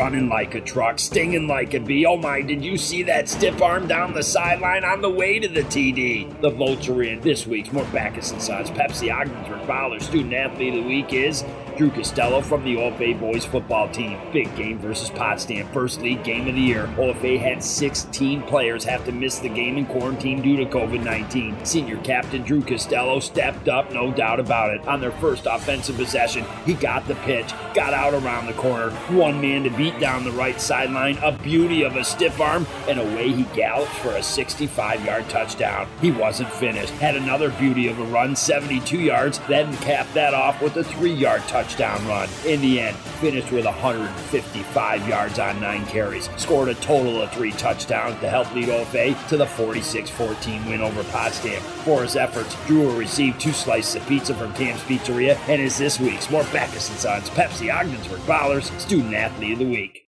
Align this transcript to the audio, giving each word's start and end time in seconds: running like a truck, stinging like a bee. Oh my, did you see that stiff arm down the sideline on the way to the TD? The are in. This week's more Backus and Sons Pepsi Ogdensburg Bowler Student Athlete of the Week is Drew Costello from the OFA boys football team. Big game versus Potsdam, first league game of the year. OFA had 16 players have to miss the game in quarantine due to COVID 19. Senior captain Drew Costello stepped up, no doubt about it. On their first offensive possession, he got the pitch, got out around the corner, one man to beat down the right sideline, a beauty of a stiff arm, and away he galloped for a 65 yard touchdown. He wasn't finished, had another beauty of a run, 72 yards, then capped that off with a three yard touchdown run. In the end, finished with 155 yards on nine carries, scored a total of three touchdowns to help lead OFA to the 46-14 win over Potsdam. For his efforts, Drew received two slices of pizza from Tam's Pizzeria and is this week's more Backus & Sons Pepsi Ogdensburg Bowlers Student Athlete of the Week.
running 0.00 0.30
like 0.30 0.54
a 0.54 0.60
truck, 0.62 0.98
stinging 0.98 1.46
like 1.46 1.74
a 1.74 1.78
bee. 1.78 2.06
Oh 2.06 2.16
my, 2.16 2.40
did 2.40 2.64
you 2.64 2.78
see 2.78 3.02
that 3.02 3.28
stiff 3.28 3.60
arm 3.60 3.86
down 3.86 4.14
the 4.14 4.22
sideline 4.22 4.82
on 4.82 5.02
the 5.02 5.10
way 5.10 5.38
to 5.38 5.46
the 5.46 5.60
TD? 5.64 6.40
The 6.40 6.90
are 6.90 7.02
in. 7.02 7.20
This 7.20 7.46
week's 7.46 7.70
more 7.70 7.84
Backus 7.92 8.32
and 8.32 8.40
Sons 8.40 8.70
Pepsi 8.70 9.14
Ogdensburg 9.14 9.66
Bowler 9.66 10.00
Student 10.00 10.32
Athlete 10.32 10.74
of 10.74 10.84
the 10.84 10.88
Week 10.88 11.12
is 11.12 11.44
Drew 11.80 11.90
Costello 11.90 12.42
from 12.42 12.62
the 12.62 12.74
OFA 12.74 13.18
boys 13.18 13.46
football 13.46 13.88
team. 13.88 14.18
Big 14.34 14.54
game 14.54 14.78
versus 14.78 15.08
Potsdam, 15.08 15.66
first 15.68 16.02
league 16.02 16.22
game 16.24 16.46
of 16.46 16.54
the 16.54 16.60
year. 16.60 16.86
OFA 16.98 17.40
had 17.40 17.64
16 17.64 18.42
players 18.42 18.84
have 18.84 19.02
to 19.06 19.12
miss 19.12 19.38
the 19.38 19.48
game 19.48 19.78
in 19.78 19.86
quarantine 19.86 20.42
due 20.42 20.58
to 20.58 20.66
COVID 20.66 21.02
19. 21.02 21.64
Senior 21.64 21.96
captain 22.02 22.42
Drew 22.42 22.60
Costello 22.60 23.18
stepped 23.18 23.68
up, 23.68 23.90
no 23.92 24.12
doubt 24.12 24.40
about 24.40 24.74
it. 24.74 24.86
On 24.86 25.00
their 25.00 25.12
first 25.12 25.46
offensive 25.46 25.96
possession, 25.96 26.44
he 26.66 26.74
got 26.74 27.08
the 27.08 27.14
pitch, 27.16 27.50
got 27.74 27.94
out 27.94 28.12
around 28.12 28.46
the 28.46 28.52
corner, 28.54 28.90
one 29.08 29.40
man 29.40 29.64
to 29.64 29.70
beat 29.70 29.89
down 29.98 30.24
the 30.24 30.30
right 30.32 30.60
sideline, 30.60 31.18
a 31.18 31.32
beauty 31.32 31.82
of 31.82 31.96
a 31.96 32.04
stiff 32.04 32.40
arm, 32.40 32.66
and 32.88 33.00
away 33.00 33.32
he 33.32 33.44
galloped 33.54 33.92
for 33.92 34.10
a 34.10 34.22
65 34.22 35.04
yard 35.04 35.28
touchdown. 35.28 35.88
He 36.00 36.10
wasn't 36.10 36.52
finished, 36.52 36.92
had 36.94 37.16
another 37.16 37.50
beauty 37.50 37.88
of 37.88 37.98
a 37.98 38.04
run, 38.04 38.36
72 38.36 38.98
yards, 38.98 39.38
then 39.48 39.76
capped 39.78 40.14
that 40.14 40.34
off 40.34 40.60
with 40.62 40.76
a 40.76 40.84
three 40.84 41.12
yard 41.12 41.42
touchdown 41.48 42.06
run. 42.06 42.28
In 42.46 42.60
the 42.60 42.80
end, 42.80 42.96
finished 42.96 43.50
with 43.50 43.64
155 43.64 45.08
yards 45.08 45.38
on 45.38 45.60
nine 45.60 45.84
carries, 45.86 46.28
scored 46.36 46.68
a 46.68 46.74
total 46.76 47.22
of 47.22 47.32
three 47.32 47.52
touchdowns 47.52 48.18
to 48.20 48.28
help 48.28 48.52
lead 48.54 48.68
OFA 48.68 49.28
to 49.28 49.36
the 49.36 49.46
46-14 49.46 50.66
win 50.68 50.80
over 50.80 51.02
Potsdam. 51.04 51.60
For 51.84 52.02
his 52.02 52.16
efforts, 52.16 52.54
Drew 52.66 52.96
received 52.96 53.40
two 53.40 53.52
slices 53.52 53.96
of 53.96 54.06
pizza 54.06 54.34
from 54.34 54.52
Tam's 54.54 54.80
Pizzeria 54.82 55.36
and 55.48 55.60
is 55.60 55.78
this 55.78 55.98
week's 55.98 56.30
more 56.30 56.44
Backus 56.52 56.84
& 56.84 56.98
Sons 57.00 57.30
Pepsi 57.30 57.74
Ogdensburg 57.74 58.26
Bowlers 58.26 58.70
Student 58.80 59.14
Athlete 59.14 59.52
of 59.52 59.58
the 59.60 59.64
Week. 59.80 60.04